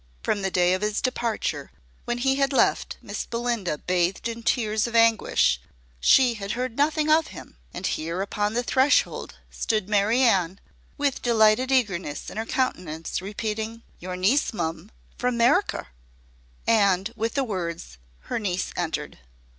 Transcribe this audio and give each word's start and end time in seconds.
From 0.23 0.41
the 0.41 0.49
day 0.49 0.73
of 0.73 0.81
his 0.81 0.99
departure, 0.99 1.69
when 2.05 2.17
he 2.17 2.37
had 2.37 2.51
left 2.51 2.97
Miss 3.03 3.27
Belinda 3.27 3.77
bathed 3.77 4.27
in 4.27 4.41
tears 4.41 4.87
of 4.87 4.95
anguish, 4.95 5.61
she 5.99 6.33
had 6.33 6.53
heard 6.53 6.75
nothing 6.75 7.07
of 7.11 7.27
him; 7.27 7.55
and 7.71 7.85
here 7.85 8.23
upon 8.23 8.55
the 8.55 8.63
threshold 8.63 9.35
stood 9.51 9.87
Mary 9.87 10.21
Anne, 10.23 10.59
with 10.97 11.21
delighted 11.21 11.71
eagerness 11.71 12.31
in 12.31 12.37
her 12.37 12.47
countenance, 12.47 13.21
repeating, 13.21 13.83
"Your 13.99 14.15
niece, 14.15 14.53
mum, 14.55 14.89
from 15.19 15.37
'Meriker!" 15.37 15.89
And, 16.65 17.13
with 17.15 17.35
the 17.35 17.43
words, 17.43 17.99
her 18.21 18.39
niece 18.39 18.71
entered. 18.75 19.19